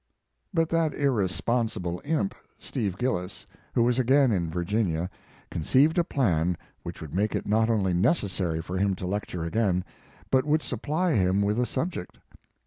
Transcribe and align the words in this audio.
But 0.51 0.69
that 0.69 0.95
irresponsible 0.95 2.01
imp, 2.03 2.33
Steve 2.57 2.97
Gillis, 2.97 3.45
who 3.75 3.83
was 3.83 3.99
again 3.99 4.31
in 4.31 4.49
Virginia, 4.49 5.11
conceived 5.51 5.99
a 5.99 6.03
plan 6.03 6.57
which 6.81 7.01
would 7.01 7.13
make 7.13 7.35
it 7.35 7.45
not 7.45 7.69
only 7.69 7.93
necessary 7.93 8.63
for 8.63 8.79
him 8.79 8.95
to 8.95 9.05
lecture 9.05 9.43
again, 9.43 9.83
but 10.31 10.43
would 10.43 10.63
supply 10.63 11.13
him 11.13 11.43
with 11.43 11.59
a 11.59 11.67
subject. 11.67 12.17